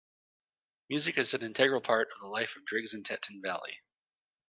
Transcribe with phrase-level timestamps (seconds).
[0.89, 3.81] Music is an integral part of the life of Driggs and Teton Valley.